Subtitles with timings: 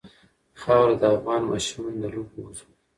[0.61, 2.81] خاوره د افغان ماشومانو د لوبو موضوع ده.